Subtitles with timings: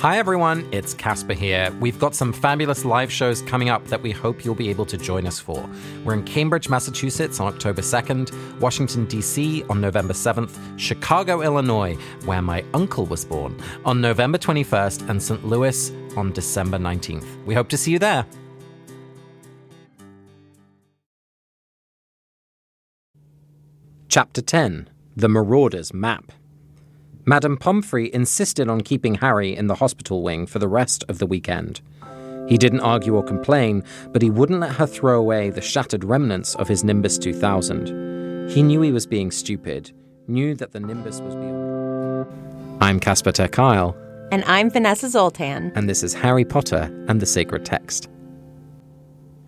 [0.00, 1.70] Hi everyone, it's Casper here.
[1.78, 4.96] We've got some fabulous live shows coming up that we hope you'll be able to
[4.96, 5.68] join us for.
[6.06, 9.62] We're in Cambridge, Massachusetts on October 2nd, Washington, D.C.
[9.64, 15.44] on November 7th, Chicago, Illinois, where my uncle was born, on November 21st, and St.
[15.44, 17.44] Louis on December 19th.
[17.44, 18.24] We hope to see you there.
[24.08, 26.32] Chapter 10 The Marauders Map.
[27.30, 31.26] Madame Pomfrey insisted on keeping Harry in the hospital wing for the rest of the
[31.26, 31.80] weekend.
[32.48, 36.56] He didn't argue or complain, but he wouldn't let her throw away the shattered remnants
[36.56, 38.50] of his Nimbus 2000.
[38.50, 39.92] He knew he was being stupid,
[40.26, 42.26] knew that the Nimbus was beyond.
[42.82, 43.94] I'm Casper ter Kuile.
[44.32, 45.70] And I'm Vanessa Zoltan.
[45.76, 48.08] And this is Harry Potter and the Sacred Text.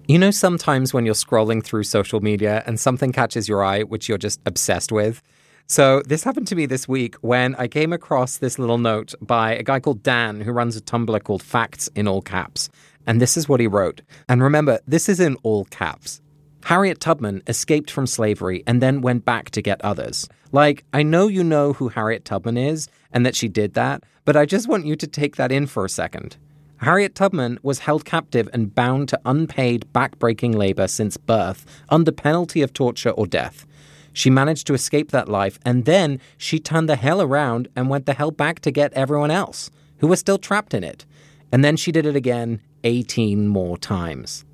[0.07, 4.09] You know, sometimes when you're scrolling through social media and something catches your eye, which
[4.09, 5.21] you're just obsessed with,
[5.67, 9.55] so this happened to me this week when I came across this little note by
[9.55, 12.69] a guy called Dan who runs a Tumblr called Facts in All Caps.
[13.07, 14.03] And this is what he wrote.
[14.29, 16.21] And remember, this is in all caps.
[16.65, 20.29] Harriet Tubman escaped from slavery and then went back to get others.
[20.53, 24.37] Like, I know you know who Harriet Tubman is and that she did that, but
[24.37, 26.37] I just want you to take that in for a second.
[26.77, 32.61] Harriet Tubman was held captive and bound to unpaid, backbreaking labor since birth, under penalty
[32.61, 33.67] of torture or death.
[34.13, 38.07] She managed to escape that life, and then she turned the hell around and went
[38.07, 41.07] the hell back to get everyone else who was still trapped in it.
[41.53, 44.45] And then she did it again 18 more times.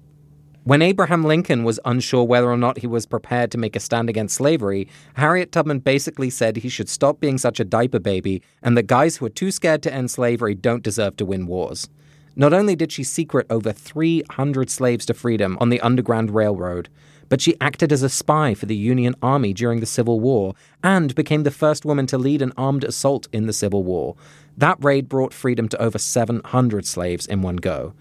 [0.65, 4.11] When Abraham Lincoln was unsure whether or not he was prepared to make a stand
[4.11, 8.77] against slavery, Harriet Tubman basically said he should stop being such a diaper baby and
[8.77, 11.89] that guys who are too scared to end slavery don't deserve to win wars.
[12.37, 16.91] Not only did she secret over 300 slaves to freedom on the Underground Railroad,
[17.29, 21.15] but she acted as a spy for the Union Army during the Civil War and
[21.15, 24.17] became the first woman to lead an armed assault in the Civil War.
[24.57, 27.95] That raid brought freedom to over 700 slaves in one go.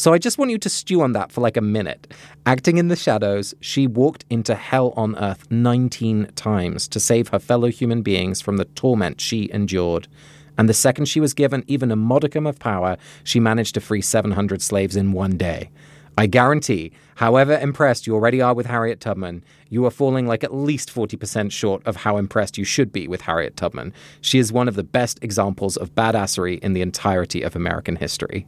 [0.00, 2.10] So I just want you to stew on that for like a minute.
[2.46, 7.38] Acting in the shadows, she walked into hell on earth 19 times to save her
[7.38, 10.08] fellow human beings from the torment she endured.
[10.56, 14.00] And the second she was given even a modicum of power, she managed to free
[14.00, 15.70] 700 slaves in one day.
[16.20, 20.52] I guarantee, however impressed you already are with Harriet Tubman, you are falling like at
[20.52, 23.94] least 40% short of how impressed you should be with Harriet Tubman.
[24.20, 28.44] She is one of the best examples of badassery in the entirety of American history.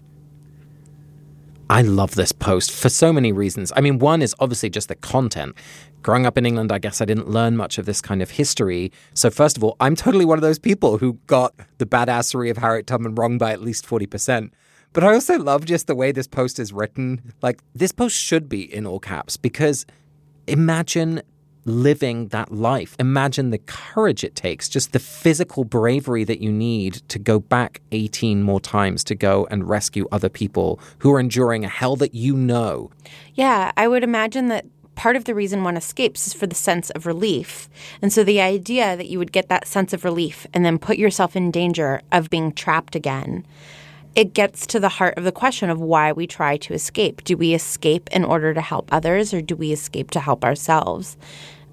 [1.70, 3.72] I love this post for so many reasons.
[3.74, 5.56] I mean, one is obviously just the content.
[6.02, 8.92] Growing up in England, I guess I didn't learn much of this kind of history.
[9.14, 12.58] So, first of all, I'm totally one of those people who got the badassery of
[12.58, 14.50] Harriet Tubman wrong by at least 40%.
[14.92, 17.32] But I also love just the way this post is written.
[17.40, 19.86] Like, this post should be in all caps because
[20.46, 21.22] imagine
[21.64, 22.96] living that life.
[22.98, 27.80] Imagine the courage it takes, just the physical bravery that you need to go back
[27.92, 32.14] 18 more times to go and rescue other people who are enduring a hell that
[32.14, 32.90] you know.
[33.34, 36.90] Yeah, I would imagine that part of the reason one escapes is for the sense
[36.90, 37.68] of relief.
[38.02, 40.98] And so the idea that you would get that sense of relief and then put
[40.98, 43.46] yourself in danger of being trapped again
[44.14, 47.24] it gets to the heart of the question of why we try to escape.
[47.24, 51.16] Do we escape in order to help others or do we escape to help ourselves?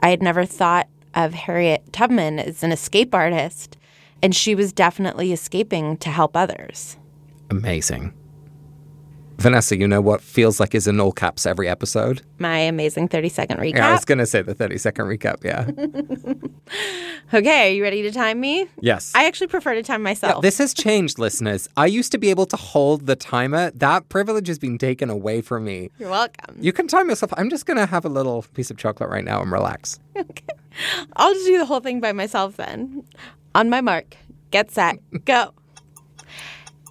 [0.01, 3.77] I had never thought of Harriet Tubman as an escape artist,
[4.21, 6.97] and she was definitely escaping to help others.
[7.49, 8.13] Amazing.
[9.39, 12.21] Vanessa, you know what feels like is in all caps every episode?
[12.39, 13.75] My amazing 30 second recap.
[13.77, 15.65] Yeah, I was going to say the 30 second recap, yeah.
[17.33, 18.67] okay, are you ready to time me?
[18.81, 19.13] Yes.
[19.15, 20.35] I actually prefer to time myself.
[20.35, 21.69] Yeah, this has changed, listeners.
[21.77, 23.71] I used to be able to hold the timer.
[23.71, 25.89] That privilege has been taken away from me.
[25.99, 26.57] You're welcome.
[26.59, 27.33] You can time yourself.
[27.37, 30.01] I'm just going to have a little piece of chocolate right now and relax.
[30.17, 30.43] okay.
[31.15, 33.05] I'll just do the whole thing by myself then.
[33.55, 34.17] On my mark,
[34.51, 35.53] get set, go.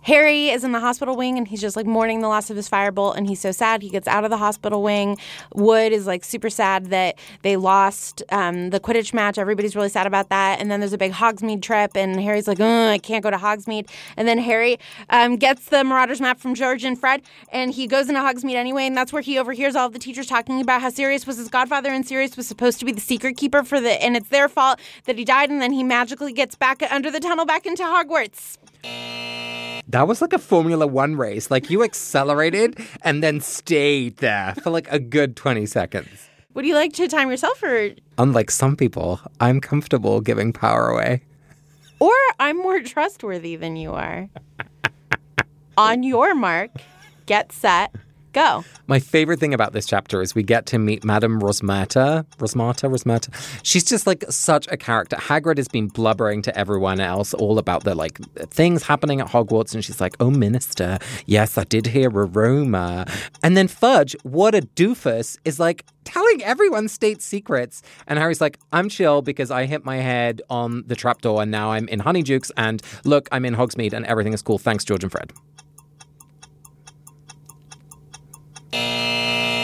[0.08, 2.66] Harry is in the hospital wing and he's just like mourning the loss of his
[2.66, 3.82] firebolt and he's so sad.
[3.82, 5.19] He gets out of the hospital wing.
[5.54, 9.36] Wood is like super sad that they lost um, the Quidditch match.
[9.36, 10.60] Everybody's really sad about that.
[10.60, 13.91] And then there's a big Hogsmeade trip and Harry's like, I can't go to Hogsmeade.
[14.16, 14.78] And then Harry
[15.10, 17.21] um, gets the Marauders map from George and Fred
[17.53, 18.86] and he goes into Hogsmeade anyway.
[18.86, 21.91] And that's where he overhears all the teachers talking about how Sirius was his godfather
[21.91, 24.80] and Sirius was supposed to be the secret keeper for the, and it's their fault
[25.04, 25.50] that he died.
[25.50, 28.56] And then he magically gets back under the tunnel back into Hogwarts.
[29.88, 31.50] That was like a Formula One race.
[31.50, 36.28] Like you accelerated and then stayed there for like a good 20 seconds.
[36.52, 37.92] Would you like to time yourself or?
[38.18, 41.22] Unlike some people, I'm comfortable giving power away.
[42.00, 44.28] Or I'm more trustworthy than you are.
[45.78, 46.70] On your mark,
[47.26, 47.94] get set,
[48.38, 48.64] Go.
[48.86, 52.24] My favorite thing about this chapter is we get to meet Madame Rosmerta.
[52.36, 53.30] Rosmerta, Rosmerta.
[53.64, 55.16] She's just like such a character.
[55.16, 58.20] Hagrid has been blubbering to everyone else all about the like
[58.50, 63.06] things happening at Hogwarts, and she's like, "Oh, Minister, yes, I did hear a rumor."
[63.42, 67.82] And then Fudge, what a doofus, is like telling everyone state secrets.
[68.06, 71.72] And Harry's like, I'm chill because I hit my head on the trapdoor and now
[71.72, 74.58] I'm in Honeydukes and look, I'm in Hogsmeade and everything is cool.
[74.58, 75.32] Thanks, George and Fred.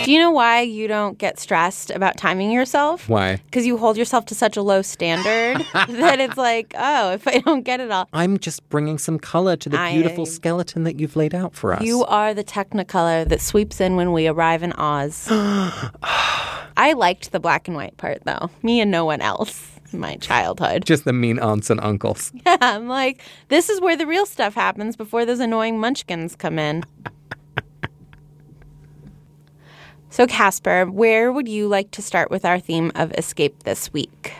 [0.04, 3.08] Do you know why you don't get stressed about timing yourself?
[3.08, 3.36] Why?
[3.36, 7.38] Because you hold yourself to such a low standard that it's like, oh, if I
[7.38, 8.08] don't get it all.
[8.12, 11.72] I'm just bringing some color to the I- beautiful skeleton that you've laid out for
[11.72, 11.82] us.
[11.82, 15.28] You are the Technicolor that sweeps in when we arrive in Oz.
[16.76, 18.50] I liked the black and white part, though.
[18.62, 20.84] Me and no one else in my childhood.
[20.84, 22.32] just the mean aunts and uncles.
[22.46, 26.58] Yeah, I'm like, this is where the real stuff happens before those annoying munchkins come
[26.58, 26.84] in.
[30.14, 34.32] So, Casper, where would you like to start with our theme of escape this week?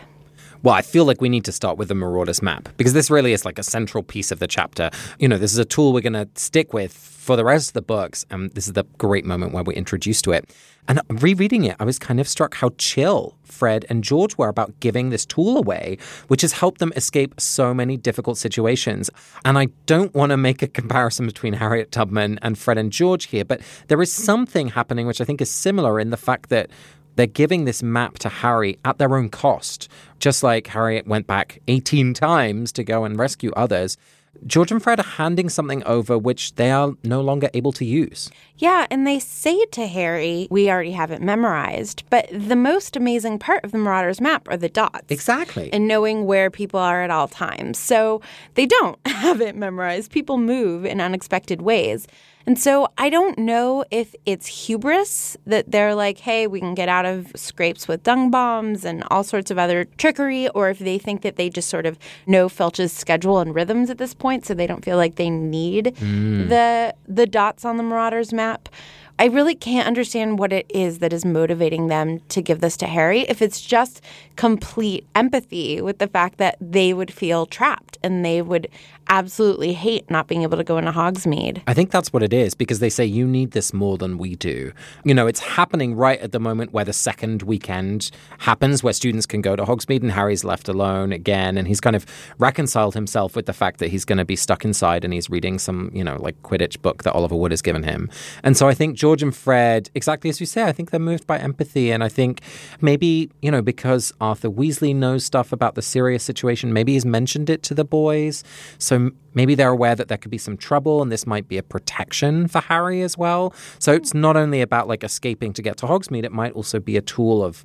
[0.63, 3.33] Well, I feel like we need to start with the Marauders map because this really
[3.33, 4.89] is like a central piece of the chapter.
[5.19, 7.73] You know, this is a tool we're going to stick with for the rest of
[7.73, 8.25] the books.
[8.31, 10.49] And this is the great moment where we're introduced to it.
[10.87, 14.79] And rereading it, I was kind of struck how chill Fred and George were about
[14.79, 15.97] giving this tool away,
[16.27, 19.09] which has helped them escape so many difficult situations.
[19.43, 23.27] And I don't want to make a comparison between Harriet Tubman and Fred and George
[23.27, 26.69] here, but there is something happening which I think is similar in the fact that
[27.15, 29.89] they're giving this map to Harry at their own cost.
[30.19, 33.97] Just like Harriet went back 18 times to go and rescue others,
[34.45, 38.29] George and Fred are handing something over which they are no longer able to use.
[38.57, 42.03] Yeah, and they say to Harry, we already have it memorized.
[42.09, 45.05] But the most amazing part of the Marauders map are the dots.
[45.09, 45.71] Exactly.
[45.73, 47.77] And knowing where people are at all times.
[47.77, 48.21] So
[48.53, 50.11] they don't have it memorized.
[50.11, 52.07] People move in unexpected ways.
[52.47, 56.89] And so I don't know if it's hubris that they're like, hey, we can get
[56.89, 60.99] out of scrapes with dung bombs and all sorts of other trickery, or if they
[60.99, 61.97] think that they just sort of
[62.27, 65.95] know Filch's schedule and rhythms at this point, so they don't feel like they need
[65.99, 66.47] mm.
[66.49, 68.69] the the dots on the Marauders map.
[69.17, 72.85] I really can't understand what it is that is motivating them to give this to
[72.85, 74.01] Harry if it's just
[74.35, 78.67] complete empathy with the fact that they would feel trapped and they would
[79.09, 81.61] absolutely hate not being able to go into Hogsmeade.
[81.67, 84.35] I think that's what it is because they say you need this more than we
[84.35, 84.71] do.
[85.03, 89.25] You know, it's happening right at the moment where the second weekend happens, where students
[89.25, 91.57] can go to Hogsmeade and Harry's left alone again.
[91.57, 92.05] And he's kind of
[92.39, 95.59] reconciled himself with the fact that he's going to be stuck inside and he's reading
[95.59, 98.09] some, you know, like Quidditch book that Oliver Wood has given him.
[98.43, 101.27] And so I think George and Fred, exactly as you say, I think they're moved
[101.27, 101.91] by empathy.
[101.91, 102.41] And I think
[102.81, 107.49] maybe, you know, because Arthur Weasley knows stuff about the Sirius situation, maybe he's mentioned
[107.49, 108.43] it to the boys.
[108.77, 108.94] So
[109.33, 112.47] maybe they're aware that there could be some trouble and this might be a protection
[112.47, 113.53] for Harry as well.
[113.79, 114.21] So it's hmm.
[114.21, 117.43] not only about like escaping to get to Hogsmeade, it might also be a tool
[117.43, 117.63] of,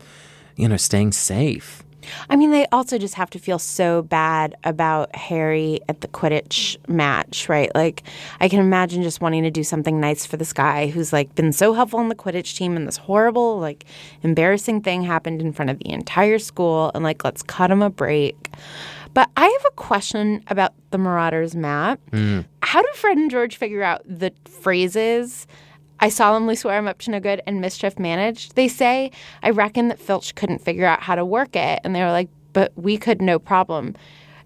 [0.56, 1.82] you know, staying safe.
[2.28, 6.76] I mean, they also just have to feel so bad about Harry at the Quidditch
[6.88, 7.70] match, right?
[7.74, 8.02] Like,
[8.40, 11.52] I can imagine just wanting to do something nice for this guy who's like been
[11.52, 13.84] so helpful on the Quidditch team, and this horrible, like,
[14.22, 17.90] embarrassing thing happened in front of the entire school, and like, let's cut him a
[17.90, 18.50] break.
[19.12, 22.00] But I have a question about the Marauders map.
[22.12, 22.44] Mm.
[22.62, 25.46] How do Fred and George figure out the phrases?
[25.98, 28.54] I solemnly swear I'm up to no good and mischief managed.
[28.54, 29.10] They say,
[29.42, 31.80] I reckon that Filch couldn't figure out how to work it.
[31.84, 33.94] And they were like, but we could no problem.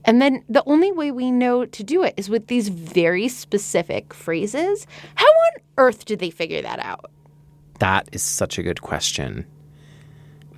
[0.04, 4.12] And then the only way we know to do it is with these very specific
[4.12, 4.86] phrases.
[5.14, 7.10] How on earth did they figure that out?
[7.78, 9.46] That is such a good question.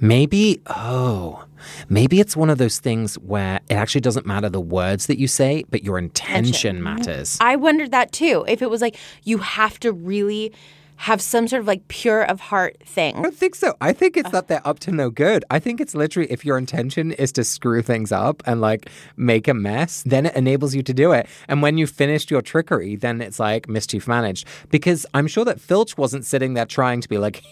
[0.00, 1.44] Maybe, oh,
[1.88, 5.28] maybe it's one of those things where it actually doesn't matter the words that you
[5.28, 7.38] say, but your intention matters.
[7.40, 8.44] I wondered that too.
[8.46, 10.52] If it was like you have to really
[10.96, 13.16] have some sort of like pure of heart thing.
[13.16, 13.74] I don't think so.
[13.80, 14.32] I think it's uh.
[14.32, 15.44] that they're up to no good.
[15.50, 19.48] I think it's literally if your intention is to screw things up and like make
[19.48, 21.28] a mess, then it enables you to do it.
[21.48, 24.46] And when you've finished your trickery, then it's like mischief managed.
[24.70, 27.42] Because I'm sure that Filch wasn't sitting there trying to be like,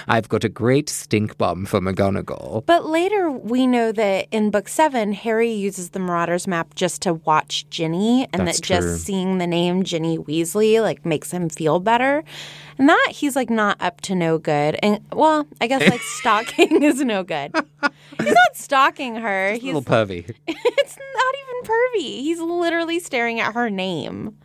[0.08, 2.66] I've got a great stink bomb for McGonagall.
[2.66, 7.14] But later we know that in book seven, Harry uses the Marauders map just to
[7.14, 11.80] watch Ginny, and That's that just seeing the name Ginny Weasley like makes him feel
[11.80, 12.24] better.
[12.78, 14.76] And that he's like not up to no good.
[14.82, 17.52] And well, I guess like stalking is no good.
[18.18, 19.48] He's not stalking her.
[19.48, 20.34] A He's little pervy.
[20.46, 22.20] it's not even pervy.
[22.22, 24.36] He's literally staring at her name.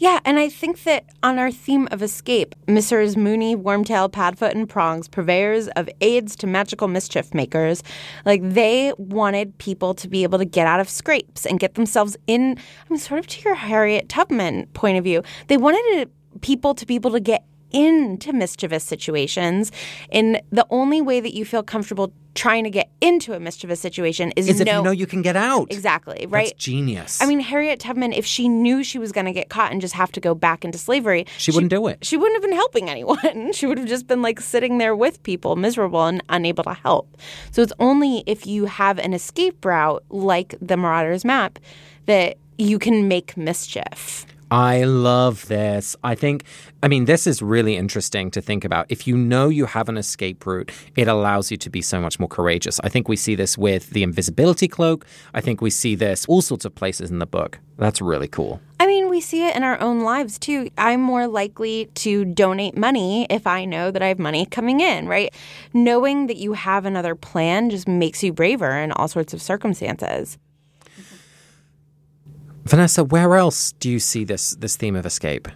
[0.00, 3.16] Yeah, and I think that on our theme of escape, Messrs.
[3.16, 7.82] Moony, Wormtail, Padfoot, and Prongs, purveyors of aids to magical mischief makers,
[8.24, 12.16] like they wanted people to be able to get out of scrapes and get themselves
[12.28, 12.52] in.
[12.52, 16.74] I mean, sort of to your Harriet Tubman point of view, they wanted it, people
[16.74, 19.70] to be able to get into mischievous situations.
[20.10, 24.32] And the only way that you feel comfortable trying to get into a mischievous situation
[24.36, 25.66] is, Is if know you know you can get out.
[25.72, 26.48] exactly right.
[26.54, 27.20] That's genius.
[27.20, 29.94] I mean, Harriet Tubman, if she knew she was going to get caught and just
[29.94, 32.04] have to go back into slavery, She wouldn't do it.
[32.04, 33.52] She wouldn't have been helping anyone.
[33.52, 37.16] She would have just been like sitting there with people, miserable and unable to help.
[37.50, 41.58] So it's only if you have an escape route like the Marauders map
[42.06, 44.26] that you can make mischief.
[44.50, 45.94] I love this.
[46.02, 46.44] I think,
[46.82, 48.86] I mean, this is really interesting to think about.
[48.88, 52.18] If you know you have an escape route, it allows you to be so much
[52.18, 52.80] more courageous.
[52.82, 55.04] I think we see this with the invisibility cloak.
[55.34, 57.58] I think we see this all sorts of places in the book.
[57.76, 58.60] That's really cool.
[58.80, 60.70] I mean, we see it in our own lives too.
[60.78, 65.06] I'm more likely to donate money if I know that I have money coming in,
[65.06, 65.32] right?
[65.74, 70.38] Knowing that you have another plan just makes you braver in all sorts of circumstances.
[72.68, 75.48] Vanessa, where else do you see this this theme of escape?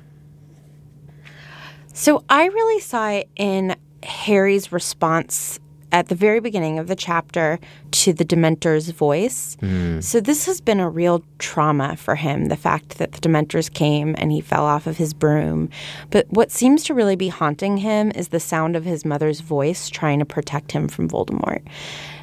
[1.92, 5.60] So I really saw it in Harry's response
[5.92, 9.58] at the very beginning of the chapter to the Dementor's voice.
[9.60, 10.00] Hmm.
[10.00, 14.14] So this has been a real trauma for him, the fact that the Dementors came
[14.16, 15.68] and he fell off of his broom.
[16.08, 19.90] But what seems to really be haunting him is the sound of his mother's voice
[19.90, 21.62] trying to protect him from Voldemort.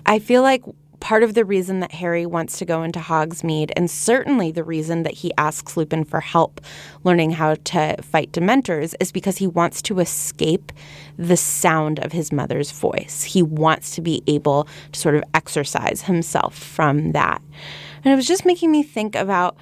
[0.07, 0.63] I feel like
[1.09, 5.01] part of the reason that Harry wants to go into Hogsmeade, and certainly the reason
[5.01, 6.61] that he asks Lupin for help
[7.03, 10.71] learning how to fight Dementors, is because he wants to escape
[11.17, 13.23] the sound of his mother's voice.
[13.23, 17.41] He wants to be able to sort of exercise himself from that.
[18.03, 19.57] And it was just making me think about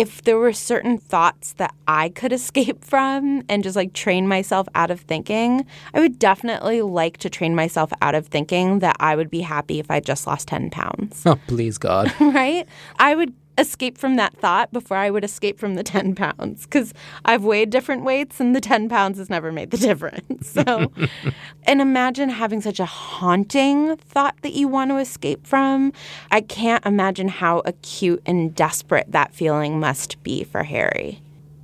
[0.00, 4.66] if there were certain thoughts that I could escape from and just like train myself
[4.74, 9.14] out of thinking, I would definitely like to train myself out of thinking that I
[9.16, 12.12] would be happy if I just lost 10 pounds, Oh, please, God.
[12.20, 12.66] right?
[12.98, 16.92] I would escape from that thought before I would escape from the 10 pounds because
[17.24, 20.50] I've weighed different weights and the 10 pounds has never made the difference.
[20.50, 20.90] So,
[21.64, 25.92] and imagine having such a haunting thought that you want to escape from.
[26.30, 31.20] I can't imagine how acute and desperate that feeling must be for Harry.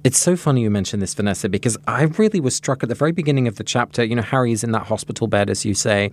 [0.07, 3.11] It's so funny you mentioned this, Vanessa, because I really was struck at the very
[3.11, 4.05] beginning of the chapter.
[4.05, 6.13] You know, Harry's in that hospital bed, as you say,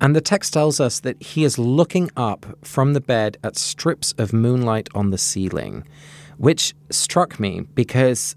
[0.00, 4.14] and the text tells us that he is looking up from the bed at strips
[4.16, 5.84] of moonlight on the ceiling,
[6.38, 8.34] which struck me because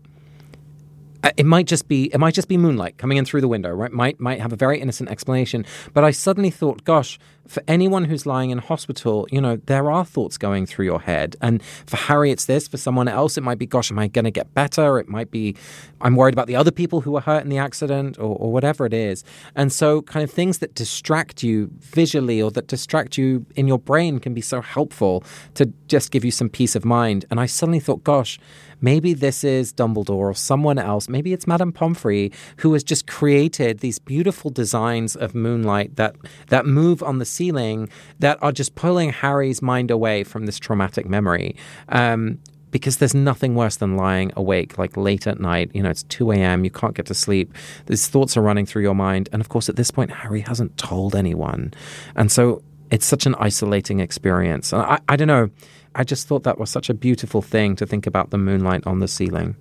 [1.23, 3.71] uh, it might just be it might just be moonlight coming in through the window
[3.71, 8.05] right might might have a very innocent explanation but i suddenly thought gosh for anyone
[8.05, 11.35] who's lying in hospital you know there are thoughts going through your head.
[11.41, 12.67] And for harry it's this.
[12.67, 14.99] For someone else it might be gosh am i going to get better?
[14.99, 15.55] It might be
[16.01, 18.85] i'm worried about the other people who were hurt in the accident or, or whatever
[18.85, 19.23] it is.
[19.55, 23.79] And so kind of things that distract you visually or that distract you in your
[23.79, 25.23] brain can be so helpful
[25.55, 27.25] to just give you some peace of mind.
[27.29, 28.39] And i suddenly thought gosh
[28.81, 31.09] maybe this is Dumbledore or someone else.
[31.09, 36.15] Maybe it's Madame Pomfrey who has just created these beautiful designs of moonlight that
[36.47, 37.89] that move on the ceiling
[38.19, 41.55] that are just pulling Harry's mind away from this traumatic memory.
[41.89, 42.39] Um,
[42.71, 45.71] because there's nothing worse than lying awake like late at night.
[45.73, 47.53] You know, it's 2 a.m., you can't get to sleep.
[47.85, 49.29] These thoughts are running through your mind.
[49.31, 51.73] And of course, at this point, Harry hasn't told anyone.
[52.15, 54.73] And so it's such an isolating experience.
[54.73, 55.49] And I, I don't know.
[55.95, 58.99] I just thought that was such a beautiful thing to think about the moonlight on
[58.99, 59.55] the ceiling.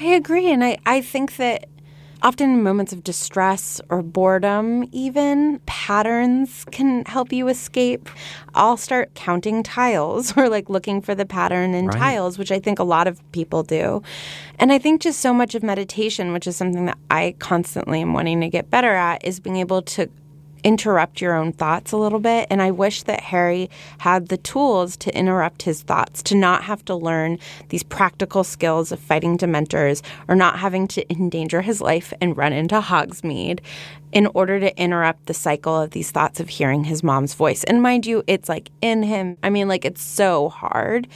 [0.00, 0.50] I agree.
[0.50, 1.68] And I, I think that
[2.22, 8.08] often in moments of distress or boredom, even patterns can help you escape.
[8.54, 11.98] I'll start counting tiles or like looking for the pattern in Right.
[11.98, 14.02] tiles, which I think a lot of people do.
[14.58, 18.12] And I think just so much of meditation, which is something that I constantly am
[18.12, 20.08] wanting to get better at, is being able to
[20.64, 22.46] interrupt your own thoughts a little bit.
[22.50, 26.84] And I wish that Harry had the tools to interrupt his thoughts, to not have
[26.86, 27.38] to learn
[27.68, 32.52] these practical skills of fighting Dementors or not having to endanger his life and run
[32.52, 33.60] into Hogsmeade
[34.12, 37.64] in order to interrupt the cycle of these thoughts of hearing his mom's voice.
[37.64, 39.36] And mind you, it's like in him.
[39.42, 41.08] I mean, like it's so hard.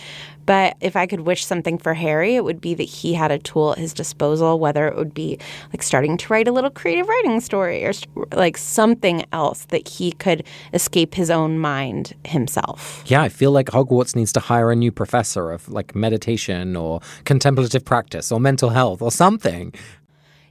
[0.45, 3.39] But if I could wish something for Harry, it would be that he had a
[3.39, 5.39] tool at his disposal, whether it would be
[5.73, 7.93] like starting to write a little creative writing story or
[8.33, 13.03] like something else that he could escape his own mind himself.
[13.07, 17.01] Yeah, I feel like Hogwarts needs to hire a new professor of like meditation or
[17.25, 19.73] contemplative practice or mental health or something.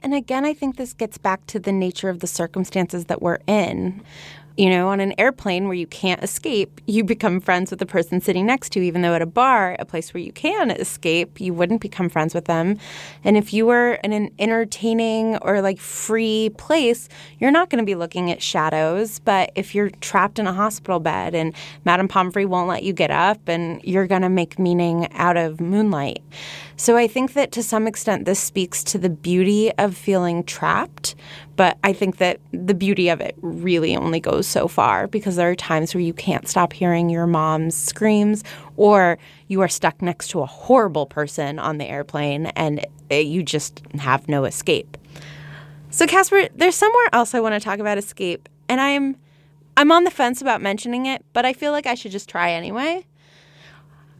[0.02, 3.38] And again, I think this gets back to the nature of the circumstances that we're
[3.46, 4.02] in.
[4.58, 8.20] You know, on an airplane where you can't escape, you become friends with the person
[8.20, 11.40] sitting next to you, even though at a bar, a place where you can escape,
[11.40, 12.76] you wouldn't become friends with them.
[13.24, 17.86] And if you were in an entertaining or like free place, you're not going to
[17.86, 19.20] be looking at shadows.
[19.20, 21.54] But if you're trapped in a hospital bed and
[21.86, 25.62] Madame Pomfrey won't let you get up, and you're going to make meaning out of
[25.62, 26.22] moonlight.
[26.82, 31.14] So I think that to some extent this speaks to the beauty of feeling trapped,
[31.54, 35.48] but I think that the beauty of it really only goes so far because there
[35.48, 38.42] are times where you can't stop hearing your mom's screams
[38.76, 43.44] or you are stuck next to a horrible person on the airplane and uh, you
[43.44, 44.96] just have no escape.
[45.90, 49.16] So Casper, there's somewhere else I want to talk about escape, and I'm
[49.76, 52.50] I'm on the fence about mentioning it, but I feel like I should just try
[52.50, 53.06] anyway.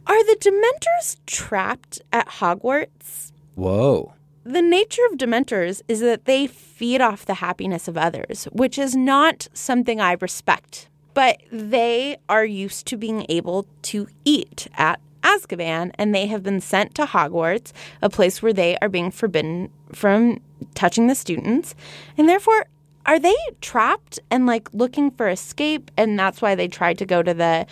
[0.05, 3.31] Are the Dementors trapped at Hogwarts?
[3.55, 4.13] Whoa.
[4.43, 8.95] The nature of Dementors is that they feed off the happiness of others, which is
[8.95, 10.89] not something I respect.
[11.13, 16.59] But they are used to being able to eat at Azkaban, and they have been
[16.59, 20.41] sent to Hogwarts, a place where they are being forbidden from
[20.75, 21.75] touching the students.
[22.17, 22.65] And therefore,
[23.05, 25.91] are they trapped and like looking for escape?
[25.97, 27.65] And that's why they tried to go to the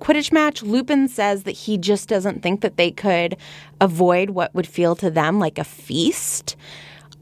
[0.00, 0.62] Quidditch match.
[0.62, 3.36] Lupin says that he just doesn't think that they could
[3.80, 6.56] avoid what would feel to them like a feast.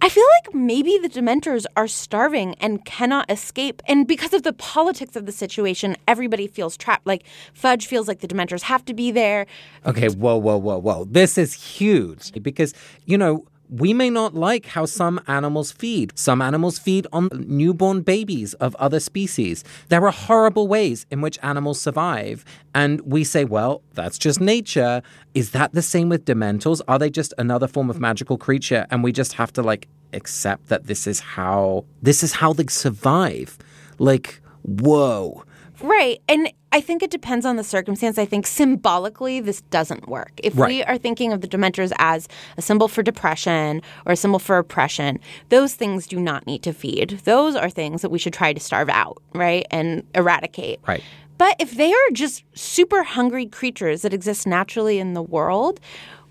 [0.05, 3.81] I feel like maybe the Dementors are starving and cannot escape.
[3.87, 7.07] And because of the politics of the situation, everybody feels trapped.
[7.07, 9.47] Like Fudge feels like the Dementors have to be there.
[9.87, 11.05] Okay, whoa, whoa, whoa, whoa.
[11.07, 12.75] This is huge because,
[13.07, 13.47] you know,
[13.79, 16.13] we may not like how some animals feed.
[16.17, 19.65] Some animals feed on newborn babies of other species.
[19.89, 22.45] There are horrible ways in which animals survive.
[22.73, 25.03] And we say, well, that's just nature.
[25.35, 26.83] Is that the same with dementors?
[26.87, 28.87] Are they just another form of magical creature?
[28.91, 32.67] And we just have to like accept that this is how this is how they
[32.67, 33.59] survive.
[33.99, 35.45] Like, whoa.
[35.83, 36.21] Right.
[36.29, 38.19] And I think it depends on the circumstance.
[38.19, 40.33] I think symbolically, this doesn't work.
[40.43, 40.69] If Right.
[40.69, 44.59] we are thinking of the Dementors as a symbol for depression or a symbol for
[44.59, 45.19] oppression,
[45.51, 47.21] those things do not need to feed.
[47.25, 49.67] Those are things that we should try to starve out, right?
[49.71, 50.81] And eradicate.
[50.87, 51.03] Right.
[51.39, 55.81] But if they are just super hungry creatures that exist naturally in the world,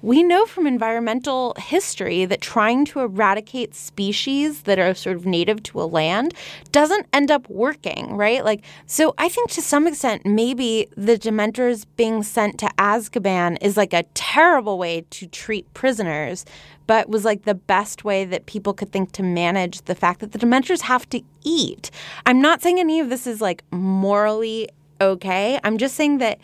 [0.03, 5.63] we know from environmental history that trying to eradicate species that are sort of native
[5.63, 6.33] to a land
[6.73, 8.43] doesn't end up working, right?
[8.43, 13.77] Like, so I think to some extent, maybe the Dementors being sent to Azkaban is
[13.77, 16.43] like a terrible way to treat prisoners,
[16.85, 20.33] but was like the best way that people could think to manage the fact that
[20.33, 21.91] the Dementors have to eat.
[22.25, 24.67] I'm not saying any of this is like morally
[24.99, 25.61] okay.
[25.63, 26.39] I'm just saying that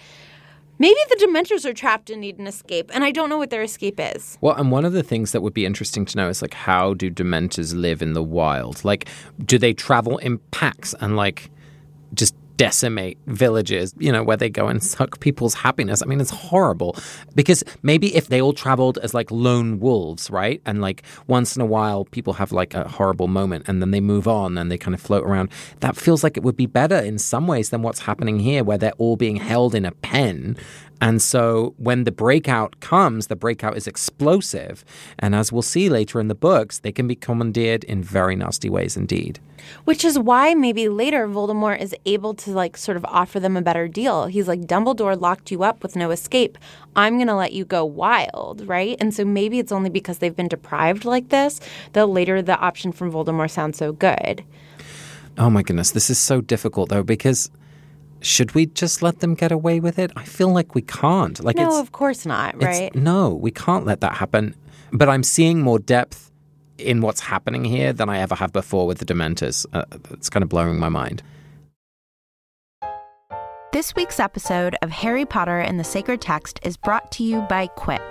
[0.80, 3.62] maybe the Dementors are trapped and need an escape, and I don't know what their
[3.62, 4.38] escape is.
[4.42, 6.94] Well, and one of the things that would be interesting to know is like how
[6.94, 8.84] do dementors live in the wild?
[8.84, 9.08] Like
[9.46, 11.52] do they travel in packs and like
[12.14, 16.04] just decimate villages, you know, where they go and suck people's happiness?
[16.04, 16.98] I mean, it's horrible.
[17.34, 20.62] Because maybe if they all traveled as like lone wolves, right?
[20.66, 24.02] And like once in a while people have like a horrible moment and then they
[24.02, 25.50] move on and they kind of float around.
[25.80, 28.78] That feels like it would be better in some ways than what's happening here where
[28.78, 30.58] they're all being held in a pen
[31.02, 34.84] and so when the breakout comes, the breakout is explosive.
[35.18, 38.70] And as we'll see later in the books, they can be commandeered in very nasty
[38.70, 39.40] ways indeed.
[39.86, 43.62] Which is why maybe later Voldemort is able to like sort of offer them a
[43.62, 44.26] better deal.
[44.26, 46.58] He's like, Dumbledore locked you up with no escape.
[46.96, 48.98] I'm going to let you go wild, right?
[49.00, 51.62] And so maybe it's only because they've been deprived like this
[51.94, 54.44] that later the option from Voldemort sounds so good.
[55.38, 57.50] Oh my goodness, this is so difficult though, because
[58.22, 60.12] should we just let them get away with it?
[60.16, 61.42] I feel like we can't.
[61.44, 62.96] Like No, it's, of course not, it's- right?
[62.96, 64.56] no, we can't let that happen.
[64.92, 66.32] But I'm seeing more depth
[66.78, 69.66] in what's happening here than I ever have before with the Dementors.
[69.74, 71.22] Uh, it's kind of blowing my mind.
[73.72, 77.68] This week's episode of Harry Potter and the Sacred Text is brought to you by
[77.68, 78.02] Quip.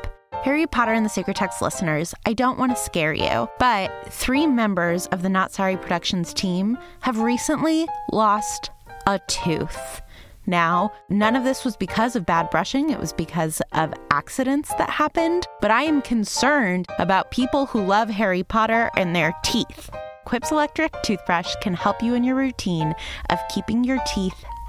[0.44, 4.46] Harry Potter and the Sacred Text listeners, I don't want to scare you, but three
[4.46, 8.70] members of the Not Sorry Productions team have recently lost
[9.08, 10.02] a tooth.
[10.46, 14.90] Now, none of this was because of bad brushing, it was because of accidents that
[14.90, 19.88] happened, but I am concerned about people who love Harry Potter and their teeth.
[20.26, 22.94] Quip's electric toothbrush can help you in your routine
[23.30, 24.44] of keeping your teeth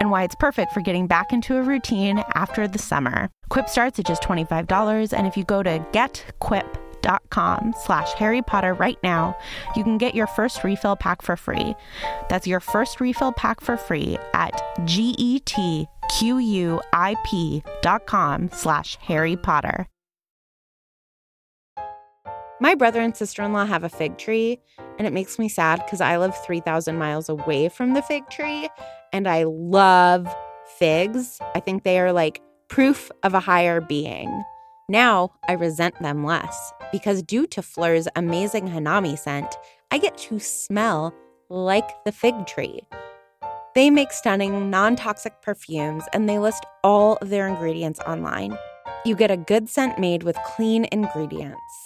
[0.00, 3.30] and why it's perfect for getting back into a routine after the summer.
[3.50, 8.98] Quip starts at just $25, and if you go to getquip.com slash Harry Potter right
[9.02, 9.36] now,
[9.76, 11.74] you can get your first refill pack for free.
[12.28, 19.88] That's your first refill pack for free at G-E-T Q-U-I-P dot com slash Harry Potter.
[22.58, 24.60] My brother and sister in law have a fig tree,
[24.98, 28.68] and it makes me sad because I live 3,000 miles away from the fig tree,
[29.12, 30.26] and I love
[30.78, 31.38] figs.
[31.54, 34.44] I think they are like proof of a higher being.
[34.88, 39.56] Now I resent them less because due to Phlur's amazing Hanami scent,
[39.90, 41.14] I get to smell
[41.48, 42.80] like the fig tree.
[43.74, 48.56] They make stunning, non toxic perfumes and they list all of their ingredients online.
[49.04, 51.85] You get a good scent made with clean ingredients.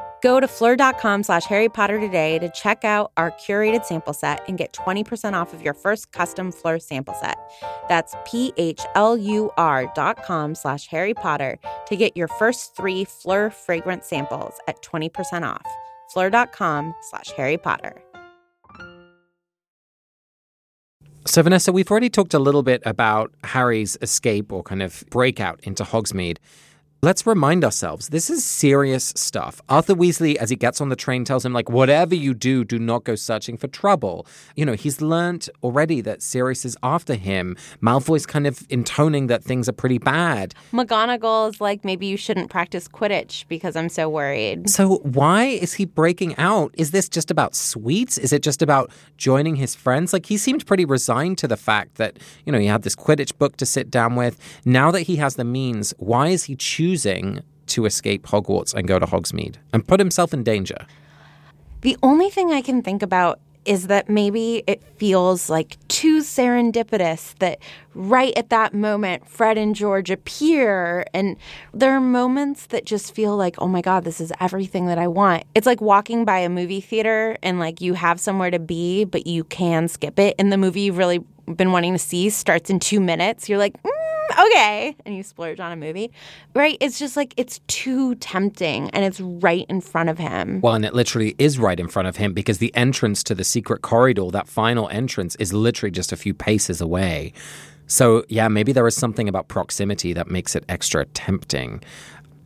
[0.21, 4.57] Go to phlur.com slash Harry Potter today to check out our curated sample set and
[4.57, 7.37] get 20% off of your first custom Phlur sample set.
[7.89, 11.57] That's P-H-L-U-R dot com slash Harry Potter
[11.87, 15.65] to get your first three Phlur fragrance samples at 20% off.
[16.13, 18.01] Phlur.com slash Harry Potter.
[21.25, 25.59] So, Vanessa, we've already talked a little bit about Harry's escape or kind of breakout
[25.63, 26.37] into Hogsmeade.
[27.03, 29.59] Let's remind ourselves this is serious stuff.
[29.67, 32.77] Arthur Weasley, as he gets on the train, tells him, like, whatever you do, do
[32.77, 34.27] not go searching for trouble.
[34.55, 37.57] You know, he's learnt already that Sirius is after him.
[37.81, 40.53] Malfoy's kind of intoning that things are pretty bad.
[40.71, 44.69] McGonagall is like, maybe you shouldn't practice Quidditch because I'm so worried.
[44.69, 46.71] So, why is he breaking out?
[46.77, 48.19] Is this just about sweets?
[48.19, 50.13] Is it just about joining his friends?
[50.13, 53.35] Like, he seemed pretty resigned to the fact that, you know, he had this Quidditch
[53.39, 54.37] book to sit down with.
[54.65, 56.90] Now that he has the means, why is he choosing?
[56.97, 60.85] To escape Hogwarts and go to Hogsmeade and put himself in danger.
[61.81, 67.37] The only thing I can think about is that maybe it feels like too serendipitous
[67.39, 67.59] that
[67.93, 71.37] right at that moment Fred and George appear and
[71.73, 75.07] there are moments that just feel like oh my god this is everything that I
[75.07, 75.43] want.
[75.53, 79.27] It's like walking by a movie theater and like you have somewhere to be but
[79.27, 81.19] you can skip it and the movie you've really
[81.55, 83.47] been wanting to see starts in 2 minutes.
[83.47, 84.00] You're like mm,
[84.39, 86.11] okay and you splurge on a movie
[86.55, 90.75] right it's just like it's too tempting and it's right in front of him Well,
[90.75, 93.81] and it literally is right in front of him because the entrance to the secret
[93.81, 97.33] corridor, that final entrance, is literally just a few paces away.
[97.87, 101.81] So, yeah, maybe there is something about proximity that makes it extra tempting.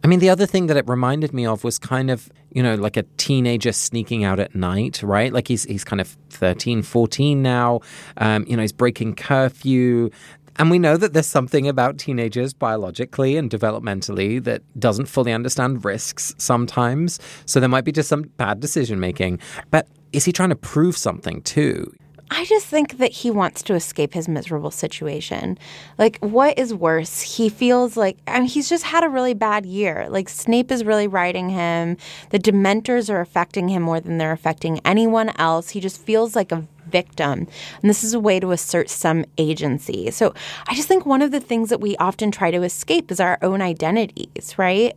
[0.03, 2.75] I mean, the other thing that it reminded me of was kind of, you know,
[2.75, 5.33] like a teenager sneaking out at night, right?
[5.33, 7.81] Like he's he's kind of 13, 14 now.
[8.17, 10.09] Um, you know, he's breaking curfew.
[10.57, 15.83] And we know that there's something about teenagers biologically and developmentally that doesn't fully understand
[15.83, 17.19] risks sometimes.
[17.45, 19.39] So there might be just some bad decision making.
[19.69, 21.93] But is he trying to prove something too?
[22.31, 25.59] I just think that he wants to escape his miserable situation.
[25.99, 27.21] Like, what is worse?
[27.21, 30.07] He feels like, I mean, he's just had a really bad year.
[30.09, 31.97] Like, Snape is really riding him.
[32.31, 35.69] The Dementors are affecting him more than they're affecting anyone else.
[35.69, 37.45] He just feels like a victim.
[37.81, 40.11] And this is a way to assert some agency.
[40.11, 40.33] So
[40.69, 43.37] I just think one of the things that we often try to escape is our
[43.41, 44.95] own identities, right?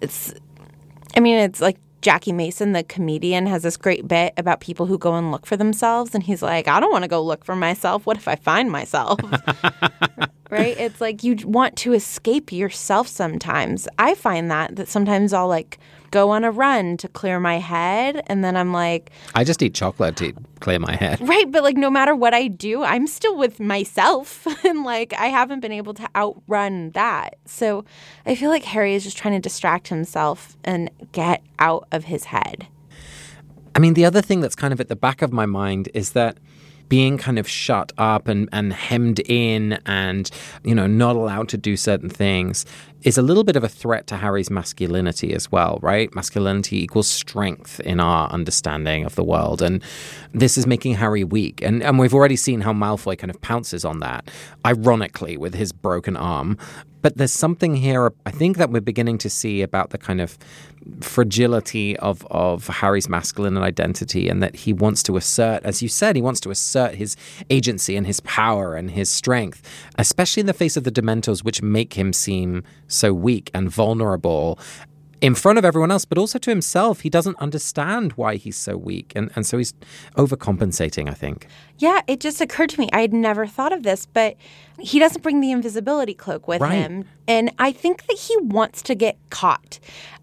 [0.00, 0.32] It's,
[1.16, 4.98] I mean, it's like Jackie Mason, the comedian, has this great bit about people who
[4.98, 6.14] go and look for themselves.
[6.14, 8.06] And he's like, I don't want to go look for myself.
[8.06, 9.18] What if I find myself?
[10.50, 10.78] right?
[10.78, 13.88] It's like you want to escape yourself sometimes.
[13.98, 15.78] I find that, that sometimes I'll like
[16.10, 18.22] go on a run to clear my head.
[18.26, 21.20] And then I'm like, I just eat chocolate to clear my head.
[21.28, 21.50] right.
[21.50, 24.46] But like, no matter what I do, I'm still with myself.
[24.64, 27.36] and like, I haven't been able to outrun that.
[27.44, 27.84] So
[28.26, 32.24] I feel like Harry is just trying to distract himself and get out of his
[32.24, 32.66] head.
[33.74, 36.12] I mean, the other thing that's kind of at the back of my mind is
[36.12, 36.38] that
[36.90, 40.30] being kind of shut up and, and hemmed in and,
[40.64, 42.66] you know, not allowed to do certain things
[43.02, 46.14] is a little bit of a threat to Harry's masculinity as well, right?
[46.14, 49.62] Masculinity equals strength in our understanding of the world.
[49.62, 49.82] And
[50.34, 51.62] this is making Harry weak.
[51.62, 54.30] And, and we've already seen how Malfoy kind of pounces on that,
[54.66, 56.58] ironically, with his broken arm.
[57.02, 60.38] But there's something here, I think, that we're beginning to see about the kind of
[61.00, 66.16] fragility of, of Harry's masculine identity and that he wants to assert, as you said,
[66.16, 67.16] he wants to assert his
[67.50, 69.62] agency and his power and his strength,
[69.98, 74.58] especially in the face of the Dementors, which make him seem so weak and vulnerable
[75.20, 77.00] in front of everyone else, but also to himself.
[77.00, 79.12] He doesn't understand why he's so weak.
[79.14, 79.74] And, and so he's
[80.16, 81.46] overcompensating, I think.
[81.78, 82.88] Yeah, it just occurred to me.
[82.92, 84.36] I had never thought of this, but
[84.80, 86.74] he doesn't bring the invisibility cloak with Right.
[86.74, 87.04] him.
[87.28, 89.78] And I think that he wants to get caught.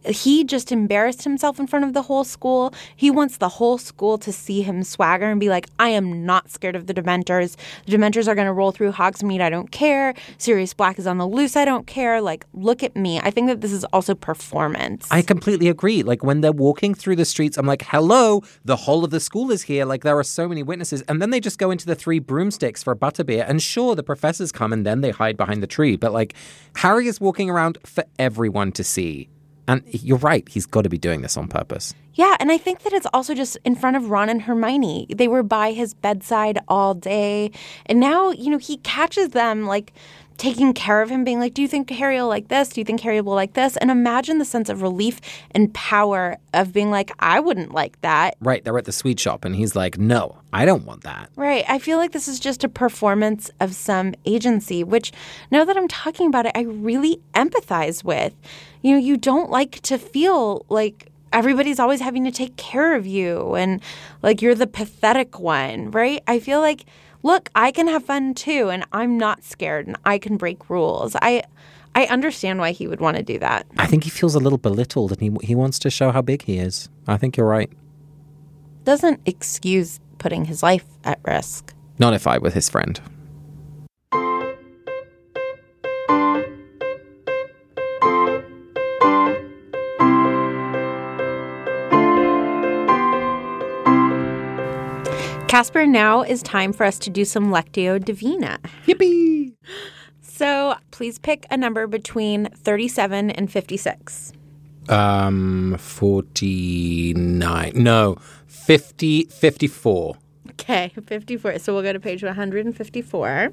[0.05, 2.73] He just embarrassed himself in front of the whole school.
[2.95, 6.49] He wants the whole school to see him swagger and be like, I am not
[6.49, 7.55] scared of the Dementors.
[7.85, 9.41] The Dementors are going to roll through Hogsmeade.
[9.41, 10.13] I don't care.
[10.37, 11.55] Sirius Black is on the loose.
[11.55, 12.21] I don't care.
[12.21, 13.19] Like, look at me.
[13.19, 15.07] I think that this is also performance.
[15.11, 16.03] I completely agree.
[16.03, 19.51] Like when they're walking through the streets, I'm like, hello, the whole of the school
[19.51, 19.85] is here.
[19.85, 21.03] Like there are so many witnesses.
[21.07, 23.45] And then they just go into the three broomsticks for a butterbeer.
[23.47, 25.95] And sure, the professors come and then they hide behind the tree.
[25.95, 26.33] But like
[26.75, 29.29] Harry is walking around for everyone to see.
[29.67, 31.93] And you're right, he's got to be doing this on purpose.
[32.13, 35.07] Yeah, and I think that it's also just in front of Ron and Hermione.
[35.13, 37.51] They were by his bedside all day.
[37.85, 39.93] And now, you know, he catches them like
[40.37, 42.69] taking care of him, being like, Do you think Harry will like this?
[42.69, 43.75] Do you think Harry will like this?
[43.77, 45.19] And imagine the sense of relief
[45.51, 48.35] and power of being like, I wouldn't like that.
[48.39, 51.29] Right, they're at the sweet shop and he's like, no, I don't want that.
[51.35, 51.65] Right.
[51.67, 55.11] I feel like this is just a performance of some agency, which
[55.51, 58.33] now that I'm talking about it, I really empathize with.
[58.81, 63.05] You know, you don't like to feel like everybody's always having to take care of
[63.05, 63.81] you and
[64.21, 66.23] like you're the pathetic one, right?
[66.27, 66.85] I feel like,
[67.23, 71.15] look, I can have fun too and I'm not scared and I can break rules.
[71.21, 71.43] I
[71.95, 73.65] I understand why he would want to do that.
[73.77, 76.43] I think he feels a little belittled and he, he wants to show how big
[76.43, 76.89] he is.
[77.07, 77.71] I think you're right.
[78.83, 81.73] Doesn't excuse putting his life at risk.
[81.97, 83.01] Not if I were his friend.
[95.57, 98.59] Casper, now is time for us to do some Lectio Divina.
[98.85, 99.53] Yippee!
[100.21, 104.33] So please pick a number between 37 and 56.
[104.87, 107.71] Um, 49.
[107.73, 110.15] No, 50, 54.
[110.51, 111.57] Okay, 54.
[111.57, 113.51] So we'll go to page 154.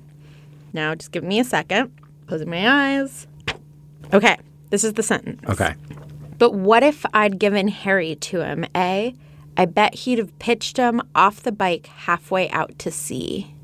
[0.74, 1.90] Now just give me a second.
[2.26, 3.26] Closing my eyes.
[4.12, 4.36] Okay,
[4.68, 5.40] this is the sentence.
[5.48, 5.74] Okay.
[6.36, 9.12] But what if I'd given Harry to him, eh?
[9.56, 13.54] I bet he'd have pitched him off the bike halfway out to sea.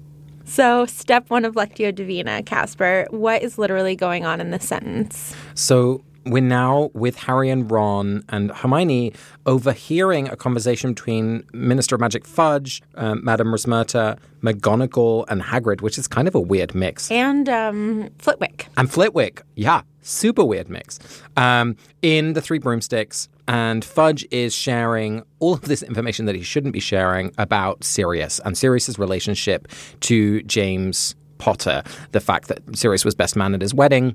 [0.44, 5.34] So, step one of Lectio Divina, Casper, what is literally going on in this sentence?
[5.54, 9.12] So we're now with Harry and Ron and Hermione
[9.46, 15.98] overhearing a conversation between Minister of Magic Fudge, um, Madame Rosmerta, McGonagall, and Hagrid, which
[15.98, 17.10] is kind of a weird mix.
[17.10, 18.66] And um, Flitwick.
[18.76, 20.98] And Flitwick, yeah, super weird mix.
[21.36, 26.42] Um, in the Three Broomsticks, and Fudge is sharing all of this information that he
[26.42, 29.66] shouldn't be sharing about Sirius and Sirius's relationship
[30.02, 31.82] to James Potter.
[32.12, 34.14] The fact that Sirius was best man at his wedding.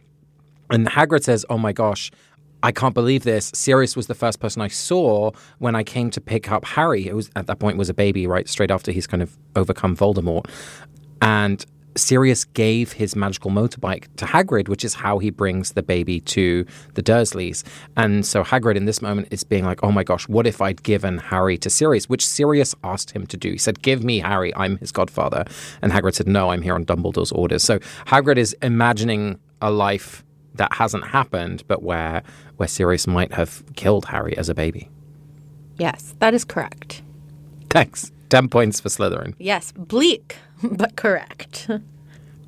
[0.69, 2.13] And Hagrid says, Oh my gosh,
[2.63, 3.52] I can't believe this.
[3.54, 7.04] Sirius was the first person I saw when I came to pick up Harry.
[7.04, 8.48] who was at that point was a baby, right?
[8.48, 10.45] Straight after he's kind of overcome Voldemort.
[11.21, 11.65] And
[11.97, 16.65] Sirius gave his magical motorbike to Hagrid, which is how he brings the baby to
[16.93, 17.63] the Dursleys.
[17.95, 20.84] And so Hagrid in this moment is being like, oh my gosh, what if I'd
[20.84, 23.51] given Harry to Sirius, which Sirius asked him to do.
[23.51, 25.45] He said, give me Harry, I'm his godfather.
[25.81, 27.63] And Hagrid said, no, I'm here on Dumbledore's orders.
[27.63, 30.23] So Hagrid is imagining a life
[30.55, 32.23] that hasn't happened, but where,
[32.58, 34.89] where Sirius might have killed Harry as a baby.
[35.77, 37.01] Yes, that is correct.
[37.69, 38.12] Thanks.
[38.29, 39.36] 10 points for Slytherin.
[39.38, 40.38] Yes, bleak,
[40.78, 41.69] but correct.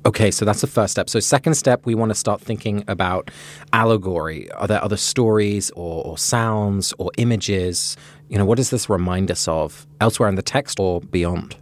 [0.06, 1.10] Okay, so that's the first step.
[1.10, 3.30] So, second step, we want to start thinking about
[3.72, 4.50] allegory.
[4.52, 7.96] Are there other stories or, or sounds or images?
[8.28, 11.56] You know, what does this remind us of elsewhere in the text or beyond?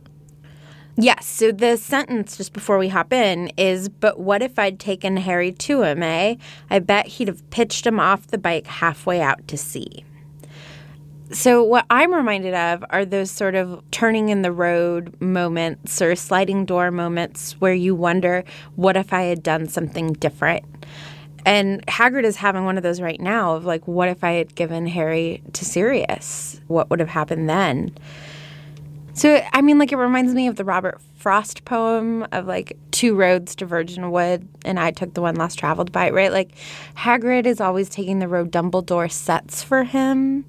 [0.98, 5.18] Yes, so the sentence just before we hop in is But what if I'd taken
[5.18, 6.36] Harry to him, eh?
[6.70, 10.05] I bet he'd have pitched him off the bike halfway out to sea.
[11.32, 16.14] So, what I'm reminded of are those sort of turning in the road moments or
[16.14, 18.44] sliding door moments where you wonder,
[18.76, 20.64] what if I had done something different?
[21.44, 24.54] And Hagrid is having one of those right now of like, what if I had
[24.54, 26.60] given Harry to Sirius?
[26.68, 27.96] What would have happened then?
[29.12, 33.16] So, I mean, like, it reminds me of the Robert Frost poem of like, two
[33.16, 36.30] roads diverge in wood, and I took the one less traveled by, right?
[36.30, 36.52] Like,
[36.96, 40.44] Hagrid is always taking the road Dumbledore sets for him.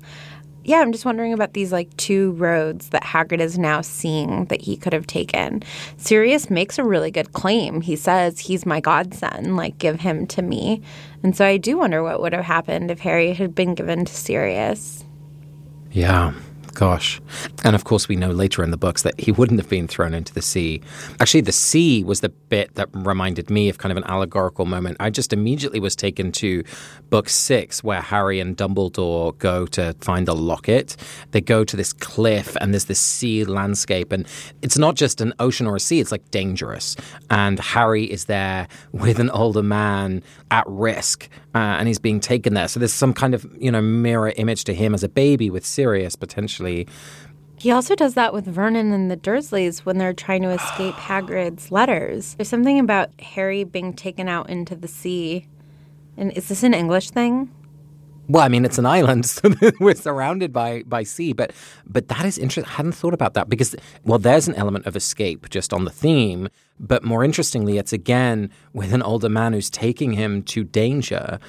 [0.67, 4.61] Yeah, I'm just wondering about these like two roads that Hagrid is now seeing that
[4.61, 5.63] he could have taken.
[5.95, 7.79] Sirius makes a really good claim.
[7.79, 10.81] He says he's my godson, like give him to me.
[11.23, 14.13] And so I do wonder what would have happened if Harry had been given to
[14.13, 15.05] Sirius.
[15.93, 16.33] Yeah.
[16.77, 17.19] Gosh.
[17.63, 20.13] And of course, we know later in the books that he wouldn't have been thrown
[20.13, 20.79] into the sea.
[21.19, 24.97] Actually, the sea was the bit that reminded me of kind of an allegorical moment.
[24.99, 26.63] I just immediately was taken to
[27.09, 30.95] book six, where Harry and Dumbledore go to find the locket.
[31.31, 34.11] They go to this cliff, and there's this sea landscape.
[34.11, 34.27] And
[34.61, 36.95] it's not just an ocean or a sea, it's like dangerous.
[37.31, 42.53] And Harry is there with an older man at risk, uh, and he's being taken
[42.53, 42.67] there.
[42.67, 45.65] So there's some kind of, you know, mirror image to him as a baby with
[45.65, 46.66] Sirius potentially
[47.57, 51.71] he also does that with Vernon and the Dursleys when they're trying to escape Hagrid's
[51.71, 52.35] letters.
[52.35, 55.47] There's something about Harry being taken out into the sea.
[56.15, 57.51] And is this an English thing?
[58.29, 61.33] Well, I mean, it's an island, so we're surrounded by by sea.
[61.33, 61.51] But
[61.85, 62.65] but that is interesting.
[62.65, 65.91] I hadn't thought about that because well, there's an element of escape just on the
[65.91, 66.49] theme.
[66.79, 71.39] But more interestingly, it's again with an older man who's taking him to danger.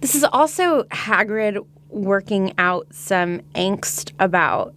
[0.00, 4.74] This is also Hagrid working out some angst about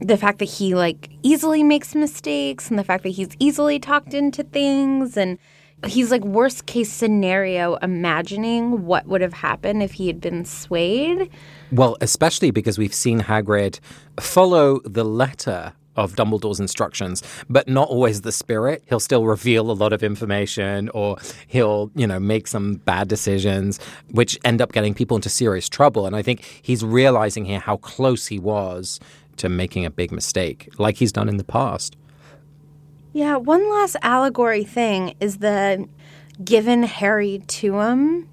[0.00, 4.12] the fact that he like easily makes mistakes and the fact that he's easily talked
[4.12, 5.38] into things and
[5.86, 11.30] he's like worst case scenario imagining what would have happened if he had been swayed.
[11.72, 13.80] Well, especially because we've seen Hagrid
[14.18, 18.82] follow the letter of Dumbledore's instructions, but not always the spirit.
[18.86, 23.80] He'll still reveal a lot of information or he'll, you know, make some bad decisions,
[24.10, 26.06] which end up getting people into serious trouble.
[26.06, 29.00] And I think he's realizing here how close he was
[29.36, 31.96] to making a big mistake, like he's done in the past.
[33.12, 35.88] Yeah, one last allegory thing is the
[36.44, 38.28] given Harry to him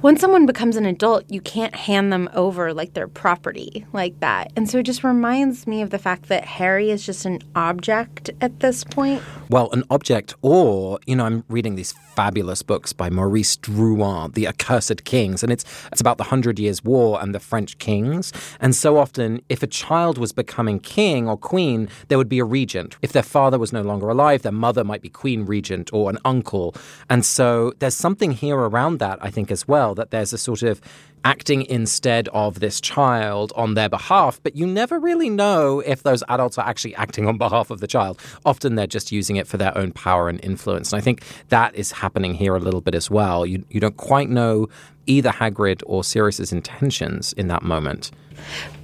[0.00, 4.52] when someone becomes an adult, you can't hand them over like their property like that.
[4.56, 8.30] And so it just reminds me of the fact that Harry is just an object
[8.40, 9.22] at this point.
[9.50, 14.46] Well, an object, or, you know, I'm reading these fabulous books by Maurice Druon, The
[14.46, 18.32] Accursed Kings, and it's, it's about the Hundred Years' War and the French kings.
[18.60, 22.44] And so often, if a child was becoming king or queen, there would be a
[22.44, 22.96] regent.
[23.02, 26.18] If their father was no longer alive, their mother might be queen regent or an
[26.24, 26.72] uncle.
[27.08, 30.38] And so there's something here around that, I think, as well well, that there's a
[30.38, 30.80] sort of
[31.24, 36.22] acting instead of this child on their behalf, but you never really know if those
[36.28, 38.20] adults are actually acting on behalf of the child.
[38.44, 40.92] Often they're just using it for their own power and influence.
[40.92, 43.44] And I think that is happening here a little bit as well.
[43.44, 44.68] You, you don't quite know
[45.06, 48.10] either Hagrid or Sirius's intentions in that moment.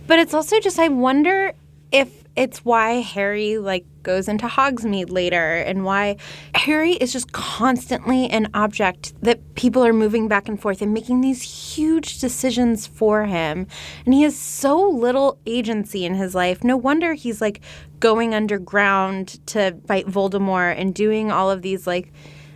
[0.07, 1.53] But it's also just, I wonder
[1.93, 6.17] if it's why Harry like goes into Hogsmeade later and why
[6.55, 11.23] Harry is just constantly an object that people are moving back and forth and making
[11.23, 13.67] these huge decisions for him.
[14.05, 16.63] And he has so little agency in his life.
[16.63, 17.61] No wonder he's like
[17.99, 22.13] going underground to fight Voldemort and doing all of these like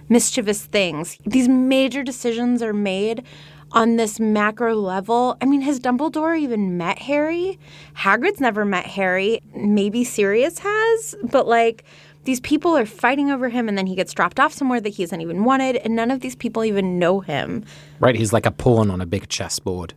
[0.08, 1.16] mischievous things.
[1.24, 3.24] These major decisions are made
[3.72, 5.36] on this macro level.
[5.40, 7.58] I mean, has Dumbledore even met Harry?
[7.94, 9.40] Hagrid's never met Harry.
[9.54, 11.84] Maybe Sirius has, but like
[12.24, 15.02] these people are fighting over him and then he gets dropped off somewhere that he
[15.02, 17.64] hasn't even wanted and none of these people even know him.
[17.98, 19.94] Right, he's like a pawn on a big chessboard.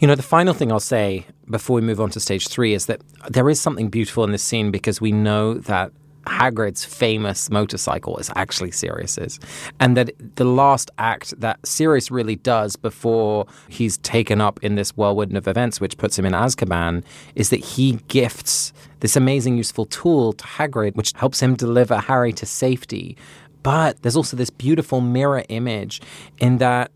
[0.00, 2.86] You know, the final thing I'll say before we move on to stage three is
[2.86, 5.92] that there is something beautiful in this scene because we know that
[6.26, 9.38] Hagrid's famous motorcycle is actually Sirius's.
[9.80, 14.90] And that the last act that Sirius really does before he's taken up in this
[14.96, 19.86] whirlwind of events, which puts him in Azkaban, is that he gifts this amazing, useful
[19.86, 23.16] tool to Hagrid, which helps him deliver Harry to safety.
[23.62, 26.00] But there's also this beautiful mirror image
[26.38, 26.90] in that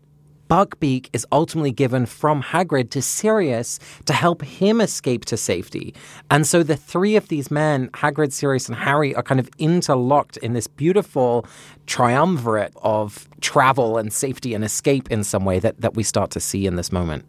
[0.51, 5.93] Buckbeak is ultimately given from Hagrid to Sirius to help him escape to safety.
[6.29, 10.35] And so the three of these men, Hagrid, Sirius, and Harry, are kind of interlocked
[10.35, 11.45] in this beautiful
[11.87, 16.41] triumvirate of travel and safety and escape in some way that, that we start to
[16.41, 17.23] see in this moment.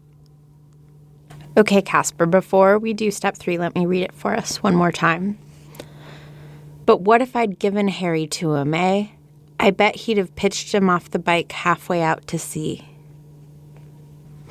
[1.55, 4.91] Okay, Casper, before we do step three, let me read it for us one more
[4.91, 5.37] time.
[6.85, 9.07] But what if I'd given Harry to him, eh?
[9.61, 12.89] I bet he'd have pitched him off the bike halfway out to sea.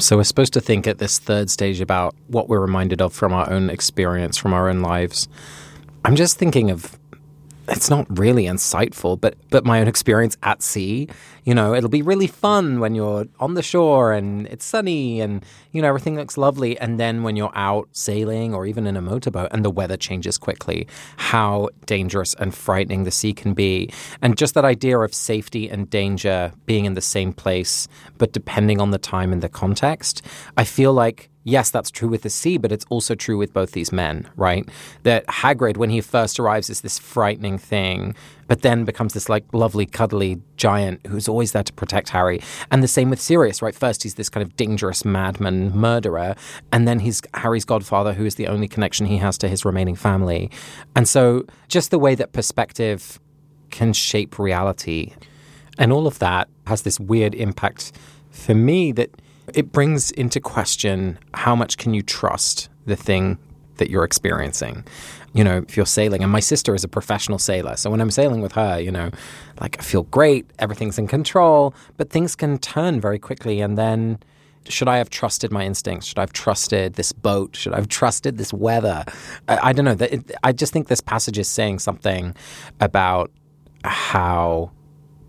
[0.03, 3.33] So we're supposed to think at this third stage about what we're reminded of from
[3.33, 5.29] our own experience, from our own lives.
[6.05, 6.99] I'm just thinking of
[7.69, 11.09] it's not really insightful, but but my own experience at sea.
[11.45, 15.45] You know, it'll be really fun when you're on the shore and it's sunny and
[15.73, 19.03] you know everything looks lovely, and then when you're out sailing or even in a
[19.03, 23.91] motorboat and the weather changes quickly, how dangerous and frightening the sea can be,
[24.21, 27.89] and just that idea of safety and danger being in the same place,
[28.19, 30.23] but depending on the time and the context.
[30.57, 33.73] I feel like yes, that's true with the sea, but it's also true with both
[33.73, 34.69] these men, right?
[35.03, 38.15] That Hagrid, when he first arrives, is this frightening thing,
[38.47, 42.41] but then becomes this like lovely, cuddly giant who's always there to protect Harry.
[42.71, 43.75] And the same with Sirius, right?
[43.75, 46.35] First, he's this kind of dangerous madman murderer,
[46.73, 49.97] and then he's Harry's godfather, who is the only connection he has to his remaining
[49.97, 50.51] family.
[50.95, 53.19] And so, just the way that perspective
[53.71, 55.13] can shape reality
[55.79, 57.93] and all of that has this weird impact
[58.31, 59.11] for me that
[59.55, 63.39] it brings into question how much can you trust the thing
[63.77, 64.85] that you're experiencing.
[65.35, 67.77] You know, if you're sailing, and my sister is a professional sailor.
[67.77, 69.11] So when I'm sailing with her, you know,
[69.61, 73.61] like I feel great, everything's in control, but things can turn very quickly.
[73.61, 74.19] And then
[74.69, 76.07] should I have trusted my instincts?
[76.07, 77.57] Should I have trusted this boat?
[77.57, 79.05] Should I have trusted this weather?
[79.49, 80.09] I, I don't know.
[80.45, 82.37] I just think this passage is saying something
[82.79, 83.33] about
[83.85, 84.71] how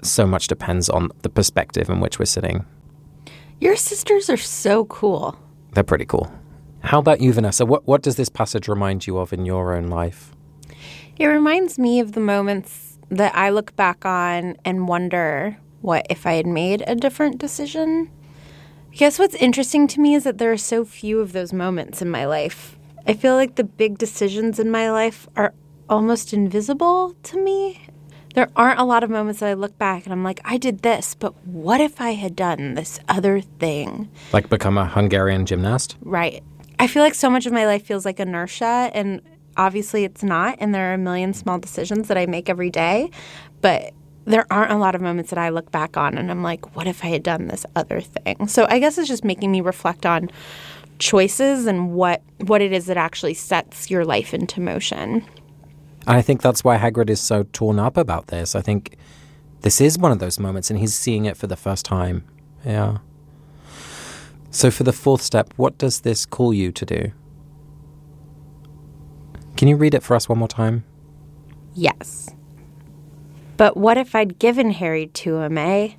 [0.04, 2.66] so much depends on the perspective in which we're sitting.
[3.64, 5.40] Your sisters are so cool.
[5.72, 6.30] They're pretty cool.
[6.82, 7.66] How about you, Vanessa?
[7.66, 10.36] What, what does this passage remind you of in your own life?
[11.16, 16.28] It reminds me of the moments that I look back on and wonder what if
[16.28, 18.12] I had made a different decision.
[18.92, 22.02] I guess what's interesting to me is that there are so few of those moments
[22.02, 22.78] in my life.
[23.08, 25.54] I feel like the big decisions in my life are
[25.88, 27.80] almost invisible to me
[28.34, 30.82] there aren't a lot of moments that I look back and I'm like, I did
[30.82, 34.10] this, but what if I had done this other thing?
[34.32, 35.96] Like become a Hungarian gymnast?
[36.02, 36.44] Right.
[36.80, 39.22] I feel like so much of my life feels like inertia, and
[39.56, 40.58] obviously it's not.
[40.60, 43.12] And there are a million small decisions that I make every day,
[43.62, 43.94] but
[44.26, 46.88] there aren't a lot of moments that I look back on and I'm like, what
[46.88, 48.48] if I had done this other thing?
[48.48, 50.30] So I guess it's just making me reflect on
[51.00, 55.26] choices and what what it is that actually sets your life into motion.
[56.06, 58.56] And I think that's why Hagrid is so torn up about this.
[58.56, 58.98] I think
[59.62, 62.26] this is one of those moments, and he's seeing it for the first time.
[62.66, 62.98] Yeah.
[64.52, 67.12] So, for the fourth step, what does this call you to do?
[69.56, 70.84] Can you read it for us one more time?
[71.74, 72.30] Yes.
[73.56, 75.94] But what if I'd given Harry to him, eh?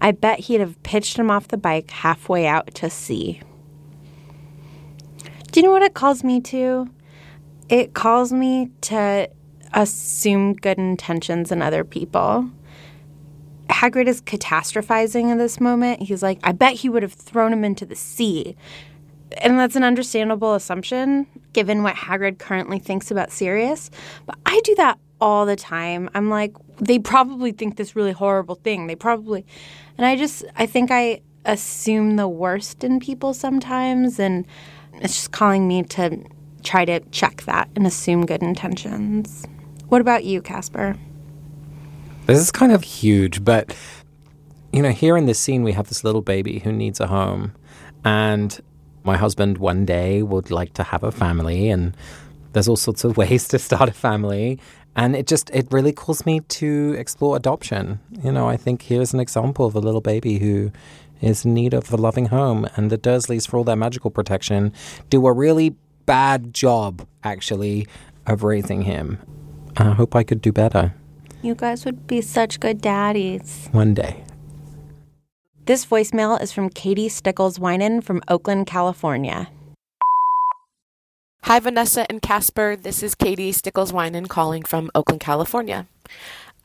[0.00, 3.40] I bet he'd have pitched him off the bike halfway out to sea.
[5.52, 6.90] Do you know what it calls me to?
[7.68, 9.30] It calls me to
[9.82, 12.48] assume good intentions in other people.
[13.68, 16.02] Hagrid is catastrophizing in this moment.
[16.02, 18.56] He's like, I bet he would have thrown him into the sea.
[19.38, 23.90] And that's an understandable assumption given what Hagrid currently thinks about Sirius.
[24.26, 26.10] But I do that all the time.
[26.14, 28.86] I'm like, they probably think this really horrible thing.
[28.86, 29.44] They probably.
[29.96, 34.18] And I just, I think I assume the worst in people sometimes.
[34.18, 34.46] And
[34.94, 36.22] it's just calling me to
[36.62, 39.46] try to check that and assume good intentions.
[39.88, 40.96] What about you, Casper?
[42.26, 43.76] This is kind of huge, but
[44.72, 47.54] you know, here in this scene, we have this little baby who needs a home,
[48.04, 48.60] and
[49.04, 51.96] my husband one day would like to have a family, and
[52.54, 54.58] there's all sorts of ways to start a family.
[54.96, 57.98] And it just, it really calls me to explore adoption.
[58.22, 60.70] You know, I think here's an example of a little baby who
[61.20, 62.68] is in need of a loving home.
[62.76, 64.72] And the Dursleys, for all their magical protection,
[65.10, 65.74] do a really
[66.06, 67.88] bad job, actually,
[68.26, 69.18] of raising him.
[69.76, 70.94] I hope I could do better.
[71.42, 73.68] You guys would be such good daddies.
[73.72, 74.24] One day.
[75.66, 79.48] This voicemail is from Katie Stickles Wynen from Oakland, California.
[81.44, 82.76] Hi, Vanessa and Casper.
[82.76, 85.86] This is Katie Stickles Wynen calling from Oakland, California.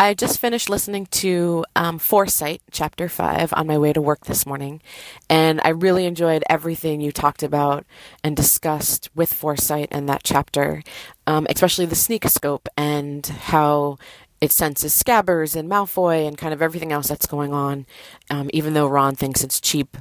[0.02, 4.46] I just finished listening to um, Foresight, Chapter 5, on my way to work this
[4.46, 4.82] morning,
[5.30, 7.86] and I really enjoyed everything you talked about
[8.24, 10.84] and discussed with Foresight and that chapter,
[11.28, 13.98] um, especially the sneakoscope and how
[14.40, 17.86] it senses Scabbers and Malfoy and kind of everything else that's going on,
[18.30, 19.98] um, even though Ron thinks it's cheap.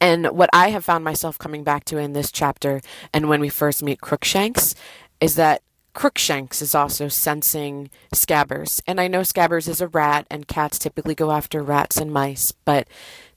[0.00, 2.80] And what I have found myself coming back to in this chapter,
[3.12, 4.76] and when we first meet Crookshanks,
[5.20, 5.62] is that
[5.94, 8.82] Crookshanks is also sensing Scabbers.
[8.86, 12.52] And I know Scabbers is a rat, and cats typically go after rats and mice,
[12.52, 12.88] but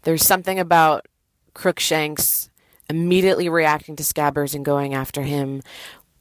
[0.03, 1.07] there's something about
[1.53, 2.49] Crookshanks
[2.89, 5.61] immediately reacting to Scabbers and going after him,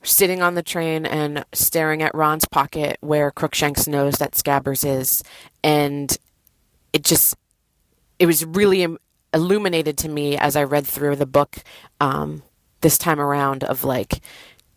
[0.03, 5.23] sitting on the train and staring at Ron's pocket where Crookshanks knows that Scabbers is.
[5.65, 6.17] And
[6.93, 7.35] it just,
[8.19, 8.87] it was really
[9.33, 11.57] illuminated to me as I read through the book
[12.01, 12.43] um,
[12.83, 14.21] this time around of like,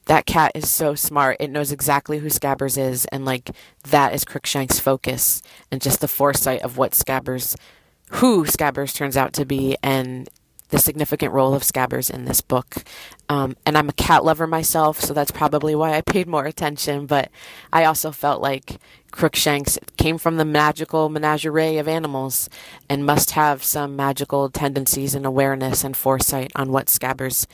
[0.10, 1.38] that cat is so smart.
[1.40, 3.52] It knows exactly who Scabbers is, and like
[3.90, 7.56] that is Crookshank's focus, and just the foresight of what Scabbers,
[8.14, 10.28] who Scabbers turns out to be, and
[10.70, 12.84] the significant role of Scabbers in this book.
[13.30, 17.06] Um, and I'm a cat lover myself, so that's probably why I paid more attention.
[17.06, 17.30] But
[17.72, 18.80] I also felt like
[19.12, 22.50] Crookshanks came from the magical menagerie of animals
[22.90, 27.46] and must have some magical tendencies and awareness and foresight on what Scabbers,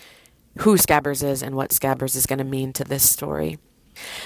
[0.60, 3.58] who Scabbers is, and what Scabbers is going to mean to this story.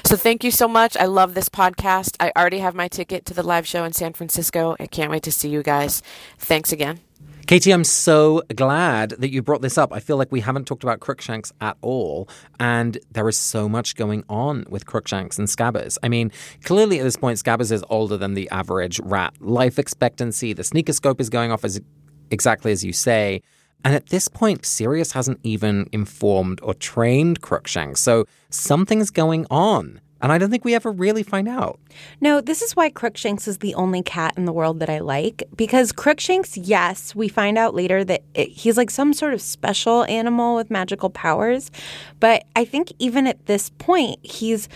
[0.04, 0.98] So thank you so much.
[0.98, 2.16] I love this podcast.
[2.20, 4.76] I already have my ticket to the live show in San Francisco.
[4.80, 6.02] I can't wait to see you guys.
[6.38, 7.00] Thanks again.
[7.46, 9.92] Katie, I'm so glad that you brought this up.
[9.92, 13.96] I feel like we haven't talked about Crookshanks at all, and there is so much
[13.96, 15.98] going on with Crookshanks and Scabbers.
[16.04, 16.32] I mean,
[16.64, 19.34] clearly at this point, Scabbers is older than the average rat.
[19.40, 21.82] Life expectancy, the sneakoscope is going off as
[22.30, 23.42] exactly as you say.
[23.84, 30.02] And at this point, Sirius hasn't even informed or trained Crookshanks, so something's going on.
[30.22, 31.80] And I don't think we ever really find out.
[32.20, 35.44] No, this is why Crookshanks is the only cat in the world that I like.
[35.56, 40.04] Because Crookshanks, yes, we find out later that it, he's like some sort of special
[40.06, 41.72] animal with magical powers.
[42.20, 44.68] But I think even at this point, he's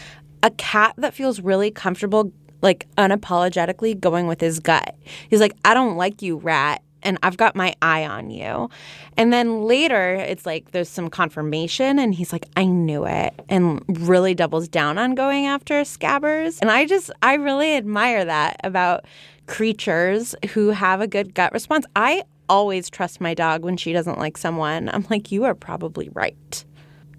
[0.43, 2.31] a cat that feels really comfortable,
[2.61, 4.95] like unapologetically going with his gut.
[5.29, 8.69] He's like, I don't like you, rat and I've got my eye on you.
[9.17, 13.83] And then later, it's like there's some confirmation, and he's like, I knew it, and
[14.07, 16.59] really doubles down on going after scabbers.
[16.61, 19.05] And I just, I really admire that about
[19.45, 21.85] creatures who have a good gut response.
[21.95, 24.89] I always trust my dog when she doesn't like someone.
[24.89, 26.65] I'm like, you are probably right.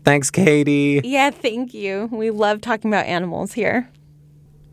[0.05, 1.01] Thanks, Katie.
[1.03, 2.09] Yeah, thank you.
[2.13, 3.89] We love talking about animals here.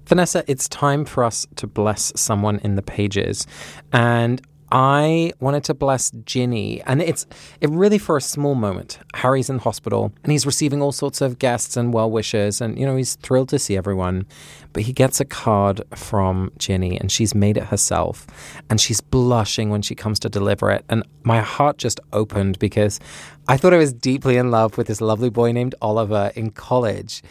[0.05, 3.47] Vanessa, it's time for us to bless someone in the pages.
[3.93, 4.41] And
[4.72, 7.28] I wanted to bless Ginny, and it's
[7.60, 9.00] it really for a small moment.
[9.16, 12.86] Harry's in hospital, and he's receiving all sorts of guests and well wishers, and you
[12.86, 14.26] know he's thrilled to see everyone.
[14.74, 18.26] But he gets a card from Ginny, and she's made it herself,
[18.70, 23.00] and she's blushing when she comes to deliver it, and my heart just opened because
[23.48, 27.22] I thought I was deeply in love with this lovely boy named Oliver in college.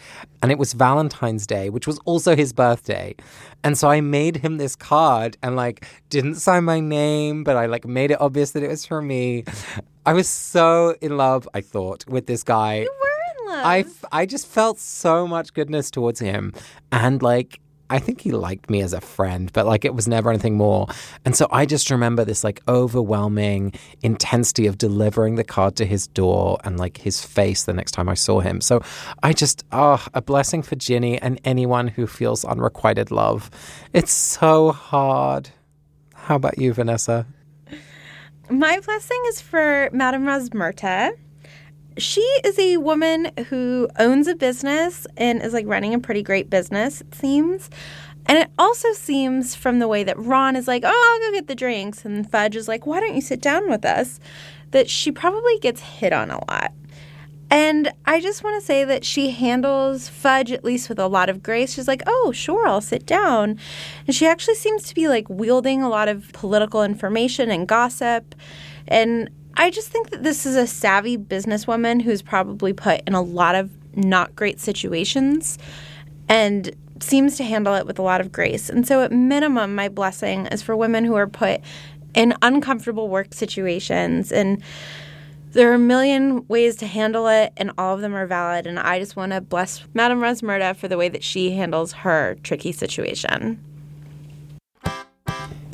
[0.41, 3.15] And it was Valentine's Day, which was also his birthday.
[3.63, 7.65] And so I made him this card and like didn't sign my name, but I
[7.65, 9.45] like made it obvious that it was for me.
[10.05, 12.87] I was so in love, I thought, with this guy.
[13.39, 13.65] In love.
[13.65, 16.53] I, I just felt so much goodness towards him.
[16.91, 17.59] And like,
[17.91, 20.87] I think he liked me as a friend, but like it was never anything more.
[21.25, 26.07] And so I just remember this like overwhelming intensity of delivering the card to his
[26.07, 28.61] door and like his face the next time I saw him.
[28.61, 28.81] So
[29.23, 33.51] I just, oh, a blessing for Ginny and anyone who feels unrequited love.
[33.91, 35.49] It's so hard.
[36.13, 37.27] How about you, Vanessa?
[38.49, 41.11] My blessing is for Madame Rosmerta
[42.01, 46.49] she is a woman who owns a business and is like running a pretty great
[46.49, 47.69] business, it seems.
[48.25, 51.47] And it also seems from the way that Ron is like, oh, I'll go get
[51.47, 52.05] the drinks.
[52.05, 54.19] And Fudge is like, why don't you sit down with us?
[54.71, 56.73] That she probably gets hit on a lot.
[57.49, 61.29] And I just want to say that she handles Fudge at least with a lot
[61.29, 61.73] of grace.
[61.73, 63.59] She's like, oh, sure, I'll sit down.
[64.07, 68.35] And she actually seems to be like wielding a lot of political information and gossip.
[68.87, 73.21] And I just think that this is a savvy businesswoman who's probably put in a
[73.21, 75.57] lot of not great situations
[76.29, 78.69] and seems to handle it with a lot of grace.
[78.69, 81.61] And so, at minimum, my blessing is for women who are put
[82.13, 84.31] in uncomfortable work situations.
[84.31, 84.61] And
[85.51, 88.65] there are a million ways to handle it, and all of them are valid.
[88.67, 92.37] And I just want to bless Madame Rosmerta for the way that she handles her
[92.43, 93.59] tricky situation.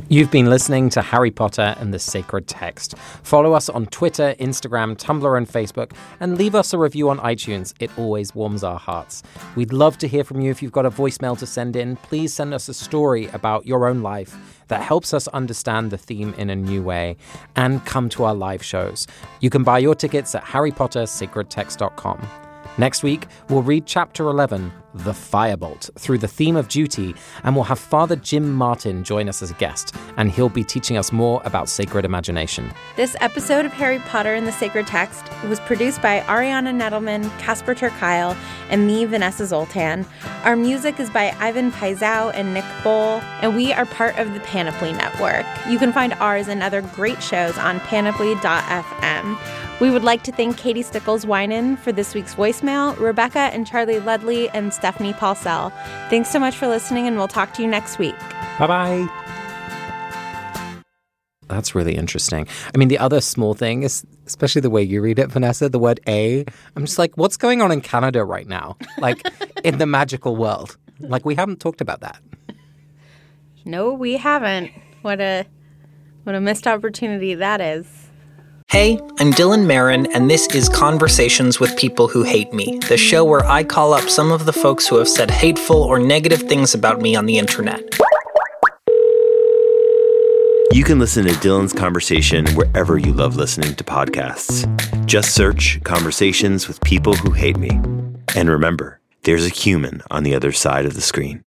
[0.09, 2.97] You've been listening to Harry Potter and the Sacred Text.
[3.23, 5.91] Follow us on Twitter, Instagram, Tumblr, and Facebook,
[6.21, 7.73] and leave us a review on iTunes.
[7.81, 9.21] It always warms our hearts.
[9.57, 11.97] We'd love to hear from you if you've got a voicemail to send in.
[11.97, 14.33] Please send us a story about your own life
[14.69, 17.17] that helps us understand the theme in a new way
[17.57, 19.07] and come to our live shows.
[19.41, 22.46] You can buy your tickets at harrypottersacredtext.com.
[22.80, 27.63] Next week, we'll read Chapter 11, The Firebolt, through the theme of duty, and we'll
[27.63, 31.41] have Father Jim Martin join us as a guest, and he'll be teaching us more
[31.43, 32.71] about sacred imagination.
[32.95, 37.73] This episode of Harry Potter and the Sacred Text was produced by Ariana Nedelman, Casper
[37.73, 38.38] ter Kuile,
[38.69, 40.05] and me, Vanessa Zoltan.
[40.43, 44.39] Our music is by Ivan Paisau and Nick Bowl, and we are part of the
[44.41, 45.47] Panoply Network.
[45.67, 49.66] You can find ours and other great shows on panoply.fm.
[49.80, 53.99] We would like to thank Katie Stickles Wynen for this week's voicemail, Rebecca and Charlie
[53.99, 55.71] Ledley, and Stephanie Paulsell.
[56.09, 58.17] Thanks so much for listening, and we'll talk to you next week.
[58.57, 59.07] Bye bye.
[61.47, 62.47] That's really interesting.
[62.73, 65.80] I mean, the other small thing is, especially the way you read it, Vanessa, the
[65.80, 66.43] word A.
[66.75, 68.78] I'm just like, what's going on in Canada right now?
[68.97, 69.21] Like,
[69.63, 70.75] in the magical world.
[70.99, 72.19] Like, we haven't talked about that.
[73.63, 74.71] No, we haven't.
[75.03, 75.45] What a
[76.23, 78.06] what a missed opportunity that is.
[78.70, 83.24] Hey, I'm Dylan Marron, and this is Conversations with People Who Hate Me, the show
[83.24, 86.76] where I call up some of the folks who have said hateful or negative things
[86.76, 87.80] about me on the internet.
[90.74, 94.65] You can listen to Dylan's conversation wherever you love listening to podcasts.
[95.05, 97.70] Just search Conversations with People Who Hate Me.
[98.36, 101.41] And remember, there's a human on the other side of the screen.